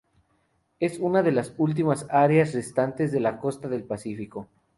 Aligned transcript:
Es 0.79 0.97
una 0.97 1.21
de 1.21 1.31
las 1.31 1.53
últimas 1.59 2.07
áreas 2.09 2.55
restantes 2.55 3.11
de 3.11 3.19
la 3.19 3.37
costa 3.37 3.67
del 3.67 3.83
Pacífico. 3.83 4.47